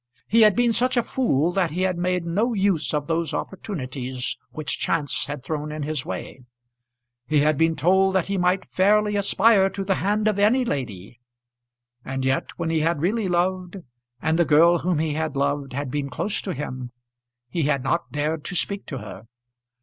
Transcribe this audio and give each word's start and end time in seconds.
He 0.27 0.41
had 0.41 0.55
been 0.55 0.73
such 0.73 0.97
a 0.97 1.03
fool 1.03 1.51
that 1.51 1.69
he 1.69 1.83
had 1.83 1.95
made 1.95 2.25
no 2.25 2.55
use 2.55 2.91
of 2.91 3.05
those 3.05 3.35
opportunities 3.35 4.35
which 4.49 4.79
chance 4.79 5.27
had 5.27 5.43
thrown 5.43 5.71
in 5.71 5.83
his 5.83 6.07
way. 6.07 6.41
He 7.27 7.41
had 7.41 7.55
been 7.55 7.75
told 7.75 8.15
that 8.15 8.25
he 8.25 8.39
might 8.39 8.65
fairly 8.65 9.15
aspire 9.15 9.69
to 9.69 9.83
the 9.83 9.93
hand 10.01 10.27
of 10.27 10.39
any 10.39 10.65
lady. 10.65 11.19
And 12.03 12.25
yet 12.25 12.49
when 12.57 12.71
he 12.71 12.79
had 12.79 12.99
really 12.99 13.27
loved, 13.27 13.77
and 14.19 14.39
the 14.39 14.43
girl 14.43 14.79
whom 14.79 14.97
he 14.97 15.13
had 15.13 15.35
loved 15.35 15.73
had 15.73 15.91
been 15.91 16.09
close 16.09 16.41
to 16.41 16.53
him, 16.55 16.89
he 17.47 17.61
had 17.69 17.83
not 17.83 18.11
dared 18.11 18.43
to 18.45 18.55
speak 18.55 18.87
to 18.87 18.97
her! 18.97 19.27